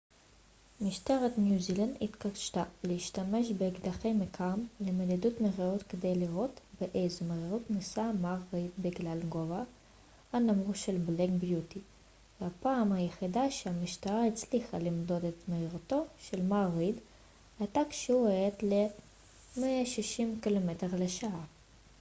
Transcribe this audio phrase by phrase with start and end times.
[0.81, 8.11] משטרת ניו זילנד התקשתה להשתמש באקדחי מכ ם למדידת מהירות כדי לראות באיזו מהירות נסע
[8.21, 9.63] מר ריד בגלל גובהה
[10.33, 11.79] הנמוך של בלאק ביוטי
[12.41, 16.95] והפעם היחידה שהמשטרה הצליחה למדוד את מהירותו של מר ריד
[17.59, 20.59] הייתה כשהוא האט ל-160 קמ
[21.07, 21.23] ש